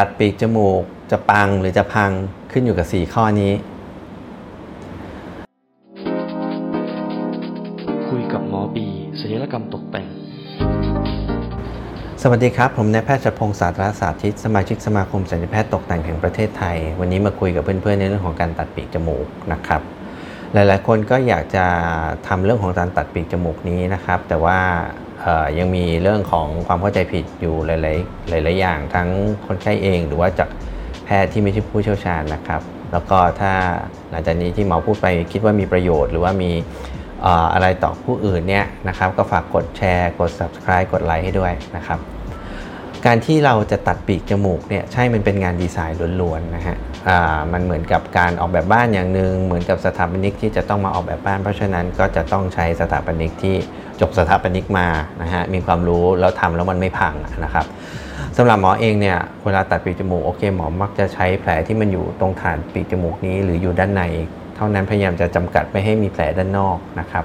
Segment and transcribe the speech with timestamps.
[0.00, 2.10] ตัดปีกจมูกจะปังหรือจะพัง
[2.52, 3.52] ขึ้นอยู่กับ 4 ข้อนี้
[8.08, 8.86] คุยกับหมอบี
[9.20, 10.06] ศัลยกรรมตกแต่ง
[12.22, 19.82] สวัสดีครับ ผมนายแพทย์ชัดพงศ์ศาสตราสาธิต สมาชิกสมาคมศัลยแพทย์ตกแต่งแห่งประเทศไทย วันนี้มาคุยกับเพื่อนๆในเรื่องของการตัดปีกจมูกนะครับ
[20.52, 21.66] หลายๆ คนก็อยากจะ
[22.28, 24.58] ทำเรื่องของการตัดปีกจมูกนี้นะครับ แต่ว่า
[25.58, 27.70] ยังมีเรื่องของความเข้าใจผิดอยู่ห
[28.32, 29.08] ลาย ๆ หลาย ๆ อย่างทั้ง
[29.46, 30.48] คนไข้เองหรือว่าจาก
[31.04, 33.52] แพทย์ที่ไม่ใช่ผู้เชี่ยวชาญนะครับ แล้วก็ถ้า
[34.10, 36.50] หลังจากนี้ที่หมอพูดไปคิดว่ามีประโยชน์ หรือว่ามี
[37.54, 41.98] อะไรต่อผู้อื่นเนี่ยนะครับ ก็ฝากกดแชร์ กด subscribe กดไลค์ให้ด้วยนะครับ
[43.06, 46.76] การที่เราจะตัดปีกจมูกเนี่ยใช่มันเป็นงานดีไซน์ล้วนๆนะฮะ
[47.52, 53.56] มันเหมือนกับการออกแบบบ้านอย่างหนึ่งเหมือนกับสถาปนิกที่จะต้องมาออกแบบบ้าน เพราะฉะนั้นก็จะต้องใช้สถาปนิกที่
[54.00, 54.88] จบสถาปนิกมา
[55.22, 57.66] นะฮะมีความรู้แล้วทำแล้วมันไม่พังนะครับ
[58.36, 64.02] สำหรับหมอเองเนี่ยเวลาตัดปีกจมูกโอเคหมอมักจะใช้แผลที่มันอยู่ตรงฐานปีกจมูกนี้ หรืออยู่ด้านใน
[64.56, 67.24] เท่านั้นพยายามจะจำกัดไม่ให้มีแผลด้านนอกนะครับ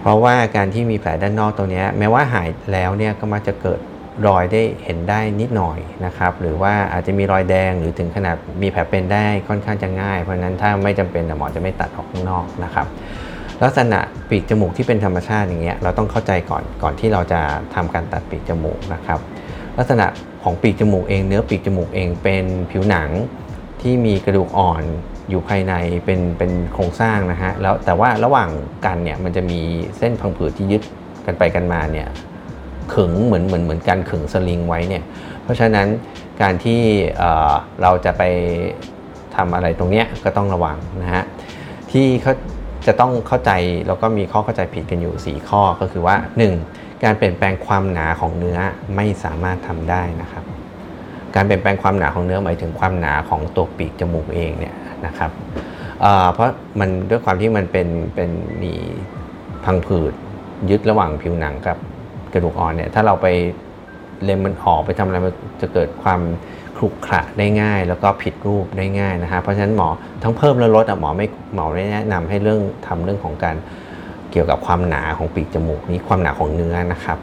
[0.00, 3.80] เพราะว่าการที่มีแผลด้านนอกตรงนี้แม้ว่าหายแล้วเนี่ยก็มักจะเกิด
[4.26, 12.86] รอยได้เห็นได้นิดหน่อยนะครับหรือว่าอาจจะมีรอยแดงหรือถึงขนาดมีแผลเป็นได้ค่อนข้างจะง่าย เพราะนั้นถ้าไม่จำเป็นหมอจะไม่ตัดออกข้างนอกนะครับ
[13.62, 17.40] ลักษณะปีกจมูกที่เป็นธรรมชาติอย่างเงี้ยเราต้องเข้าใจก่อนก่อนที่เราจะ
[17.74, 19.18] ทำการตัดปีกจมูกนะครับ
[19.78, 20.06] ลักษณะ
[20.42, 23.10] ของปีกจมูกเองเนื้อปีกจมูกเองเป็นผิวหนัง
[23.82, 24.82] ที่มีกระดูกอ่อน
[25.30, 25.74] อยู่ภายใน
[26.04, 28.50] เป็นเป็นโครงสร้างนะฮะแล้วแต่ว่าระหว่าง
[28.86, 29.60] กันเนี่ยมันจะมี
[29.98, 30.82] เส้นพังผืดที่ยึด
[31.26, 32.08] กันไปกันมาเนี่ย
[32.94, 35.04] ขึงเหมือนเหมือนเหมือนการขึงสลิงไว้เนี่ย
[35.42, 35.86] เพราะฉะนั้น
[36.42, 36.80] การที่
[37.82, 38.22] เราจะไป
[39.36, 41.24] ทำอะไรตรงนี้ก็ต้องระวังนะฮะ
[41.90, 42.32] ที่เขา
[42.86, 43.52] จะต้องเข้าใจ
[43.86, 46.16] แล้วก็มีข้อเข้าใจผิดกันอยู่ 4 ข้อก็คือว่า
[46.60, 47.04] 1.
[47.04, 48.58] การเปลี่ยนแปลงความหนาของเนื้อ
[48.96, 50.44] ไม่สามารถทำได้นะครับ
[51.34, 54.74] การเปลี่ยนแปลงความหนาของเนื้อหมายถึงความหนาของตัวปีกจมูกเองเนี่ย
[55.06, 55.30] นะครับ
[56.32, 56.48] เพราะ
[56.80, 58.30] มันด้วยความที่มันเป็นเป็น
[58.62, 58.72] มี
[59.64, 60.12] พังผืด
[60.70, 61.76] ยึดระหว่างผิวหนังกับ
[62.34, 63.26] กระดูกอ่อนเนี่ยถ้าเราไป
[64.24, 66.20] เล็มมันออกไปทำอะไรมันจะเกิดความ
[66.76, 69.88] ครุกขระได้ง่าย แล้วก็ผิดรูปได้ง่ายนะฮะเพราะฉะนั้นหมอ
[70.22, 73.56] ทั้งเพิ่มและลดหมอไม่หมอไม่แนะนำให้เรื่องทำเรื่องของการ
[74.30, 77.18] เกี่ยวกับความหนาของปีกจมูกนี้ความหนาของเนื้อนะครับ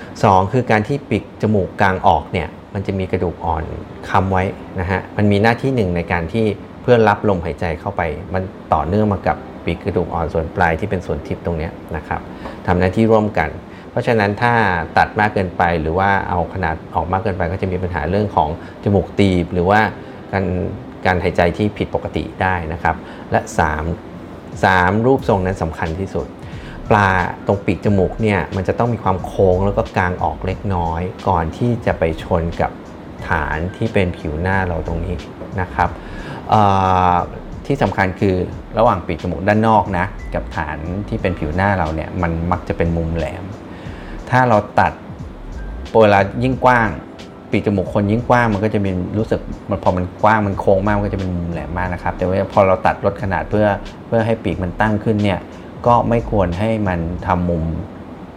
[0.00, 3.64] 2 คือการที่ปีกจมูกกลางออกเนี่ยมันจะมีกระดูกอ่อน
[4.08, 4.44] ค้ำไว้
[4.80, 6.44] นะฮะมันมีหน้าที่หนึ่งในการที่
[6.82, 8.02] เพื่อรับลมหายใจเข้าไป
[8.34, 8.42] มัน
[8.74, 12.20] ต่อเนื่องมากับปีกกระดูกอ่อนส่วนปลายที่เป็นส่วนทิพตรงนี้นะครับ
[12.66, 13.48] ทำหน้าที่ร่วมกัน
[13.94, 14.54] เพราะฉะนั้นถ้า
[14.98, 18.48] ตัดมากเกินไปหรือว่าเอาขนาดออกมากเกินไปก็จะมีปัญหาเรื่องของ
[18.84, 19.80] จมูกตีบ หรือว่า
[20.32, 20.44] การ
[21.06, 22.96] การหายใจที่ผิดปกติได้นะครับ
[23.30, 23.40] และ
[24.20, 26.26] 3 3 รูปทรงนั้นสำคัญที่สุด
[26.90, 27.08] ปลา
[27.46, 32.70] ตรงปีกจมูกเนี่ยมันจะต้องมีความโค้งแล้วก็กางออกเล็กน้อย ก่อนที่จะไปชนกับ
[33.28, 35.16] ฐานที่เป็นผิวหน้าเราตรงนี้
[35.60, 35.88] นะครับ
[37.66, 38.36] ที่สำคัญคือ
[38.78, 40.78] ระหว่างปีกจมูกด้านนอกนะกับฐาน
[41.08, 43.44] ที่เป็นผิวหน้าเราเนี่ยมันมักจะเป็นมุมแหลม
[44.30, 44.92] ถ้าเราตัด
[46.02, 46.88] เวลายิ่งกว้าง
[47.50, 49.40] ปีกจมูกคนยิ่งกว้างมันก็จะมีรู้สึก
[49.70, 53.66] มันพอมันกว้างมันโค้งมากมันก็จะเป็นมุมแหลมมากนะครับ แต่ว่าพอเราตัดลดขนาดเพื่อ
[54.06, 55.38] เพื่อให้ปีกมันตั้งขึ้นเนี่ย
[55.86, 57.64] ก็ไม่ควรให้มันทำมุม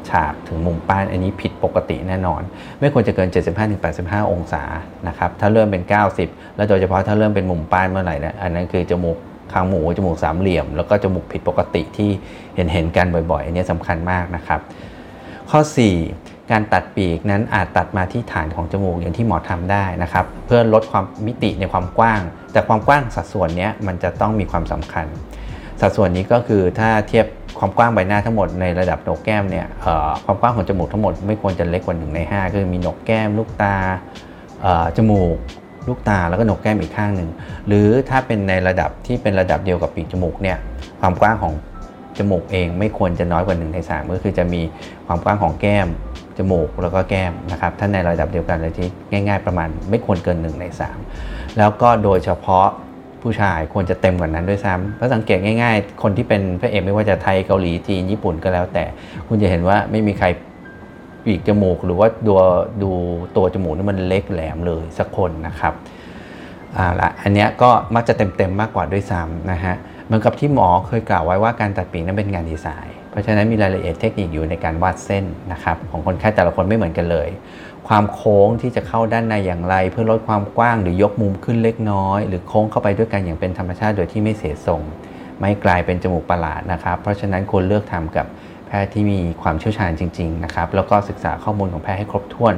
[0.09, 2.41] ฉากถึงมุมป้านอันนี้ผิดปกติแน่นอน
[2.79, 3.29] ไม่ควรจะเกิน
[3.75, 4.63] 75-85 องศา
[5.07, 5.83] นะครับถ้าเริ่มเป็น
[6.19, 9.17] 90 แล้วโดยเฉพาะถ้าเริ่มเป็นมุมป้านเมื่อไหร่นะอันนั้นคือจมูก
[9.53, 12.09] คางหมูจมูกสามเหลี่ยม แล้วก็จมูกผิดปกติที่
[12.55, 14.59] เห็นเห็นกันบ่อยๆ อันนี้สำคัญมากนะครับ
[15.51, 15.61] ข้อ
[16.05, 22.21] 4 การตัดปีกนั้นอาจตัดมาที่ฐานของจมูกอย่างที่หมอทำได้นะครับ เพื่อลดความมิติในความกว้าง
[22.51, 25.05] แต่ความกว้างสัดส่วนนี้มันจะต้องมีความสำคัญ
[25.81, 27.25] สัดส่วนนี้ก็คือถ้าเทียบ
[27.59, 29.65] ความกว้างใบหน้าทั้งหมดในระดับโหนกแก้มเนี่ย
[30.25, 33.75] ความกว้างของจมูกทั้งหมดไม่ควรจะเล็กกว่า1ใน5คือมีโหนกแก้ม ลูกตา
[34.97, 35.35] จมูก
[35.87, 37.29] ลูกตาแล้วก็โหนกแก้มอีกข้างหนึ่ง
[37.67, 40.57] หรือถ้าเป็นในระดับที่เป็นระดับเดียวกับปีกจมูกเนี่ย
[41.01, 41.53] ความกว้างของ
[42.19, 44.61] จมูกเองไม่ควรจะน้อยกว่า1ใน3ก็คือจะมี
[45.07, 45.87] ความกว้างของแก้ม
[46.37, 50.65] จมูกแล้วก็แก้มนะครับถ้าในระดับเดียวกันเลยที่ง่าย ๆ ประมาณไม่ควรเกิน1ใน
[51.11, 52.67] 3 แล้วก็โดยเฉพาะ
[53.21, 58.83] ผู้ชายควรจะเต็มกว่านั้นด้วยซ้ำเพราะสังเกตง่าย ๆ คนที่เป็นพระเอกไม่ว่าจะไทยเกาหลีจีนญี่ปุ่นก็แล้วแต่
[59.27, 60.27] คุณจะเห็นว่าไม่มีใคร
[61.23, 62.33] ปีกจมูกหรือว่าดู
[62.83, 62.91] ดู
[63.35, 65.73] ตัวจมูกนี่มันเล็กแหลมเลยสักคนนะครับ
[66.77, 69.75] อ่าละอันนี้ก็มักจะเต็มๆมากกว่าด้วยซ้ำนะฮะ
[70.07, 77.29] เหมือนกับที่หมอเคยกล่าวไว้ว่าการตัดปีกนั้นเป็นงานดีไซน์ เพราะฉะนั้นมีรายละเอียดเทคนิคอยู่ในการวาดเส้นนะครับของคนไข้แต่ละคนไม่เหมือนกันเลย
[77.87, 84.81] ความโค้งที่จะเข้าด้านในอย่างไร เพื่อลดความกว้างหรือยกมุมขึ้นเล็กน้อย หรือโค้งเข้าไปด้วยกันอย่างเป็นธรรมชาติโดยที่ไม่เสียทรง
[85.39, 88.25] ไม่กลายเป็นจมูกประหลาดนะครับ เพราะฉะนั้นควรเลือกทำกับ
[88.67, 92.53] แพทย์ที่มีความเชี่ยวชาญจริงๆนะครับ แล้วก็ศึกษาข้อมูลของแพทย์ให้ครบถ้วน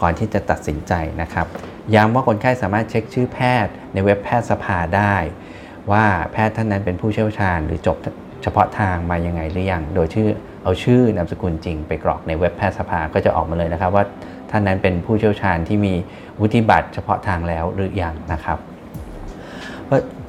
[0.00, 0.92] ก่อนที่จะตัดสินใจ
[1.22, 1.46] นะครับ
[1.94, 5.14] ย้ำว่าคนไข้สามารถเช็คชื่อแพทย์ในเว็บแพทย์สภาได้
[5.92, 7.96] ว่าแพทย์ท่านนั้นเป็นผู้เชี่ยวชาญ หรือจบ
[8.42, 10.28] เฉพาะทางมายังไงหรือยัง โดยชื่อ
[10.64, 14.04] เอาชื่อนามสกุลจริงไปกรอกในเว็บแพทยสภาก็จะออกมาเลยนะครับว่า
[14.50, 15.94] ท่านนั้นเป็นผู้เชี่ยวชาญที่มี
[16.40, 18.58] วุฒิบัตรเฉพาะทางแล้วหรือยังนะครับ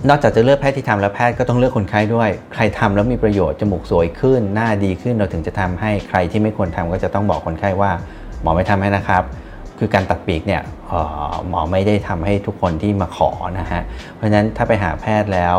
[0.10, 7.92] นอกจากจะเลือกแพทย์ที่ทำแล้วแพทย์ก็ต้องเลือกคนไข้ด้วย ใครทำแล้วมีประโยชน์จมูกสวยขึ้น หน้าดีขึ้นเราถึงจะทำให้ใครที่ไม่ควรทำก็จะต้องบอกคนไข้ว่า
[8.42, 9.24] หมอไม่ทำให้นะครับ
[9.80, 10.62] คือการตัดปีกเนี่ย
[11.48, 13.82] หมอไม่ได้ทำให้ทุกคนที่มาขอนะฮะ
[14.16, 15.58] เพราะฉะนั้นถ้าไปหาแพทย์แล้ว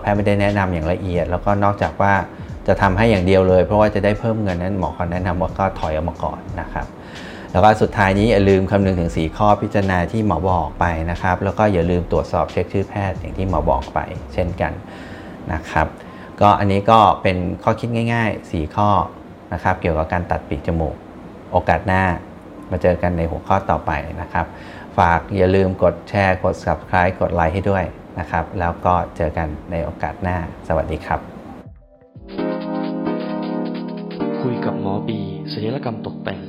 [0.00, 2.12] แพทย์ไม่ได้แนะนำอย่างละเอียด แล้วก็นอกจากว่า
[2.66, 6.86] จะทำให้อย่างเดียวเลย เพราะว่าจะได้เพิ่มเงินนั้นหมอเขาแนะนำว่าก็ถอยออกมาก่อนนะครับ
[7.52, 13.98] แล้วก็สุดท้ายนี้อย่าลืมคำนึงถึง 4 ข้อพิจารณาที่หมอบอกไปนะครับ แล้วก็อย่าลืมตรวจสอบเช็คชื่อแพทย์อย่างที่หมอบอกไป
[14.34, 14.72] เช่นกัน
[15.52, 15.86] นะครับ
[16.40, 18.90] ก็อันนี้ก็เป็นข้อคิดง่าย ๆ 4 ข้อ
[19.52, 20.94] นะครับเกี่ยวกับการตัดปีกจมูก
[21.52, 22.02] โอกาสหน้า
[22.72, 24.46] มาเจอกันในหัวข้อต่อไปนะครับ
[24.98, 27.84] ฝากอย่าลืมกดแชร์กด subscribe กดไลค์ให้ด้วย
[28.18, 30.36] นะครับ แล้วก็เจอกันในโอกาสหน้า
[30.68, 31.20] สวัสดีครับ
[34.40, 35.20] คุยกับหมอบี
[35.52, 36.40] ศัลยกรรมตกแต่ง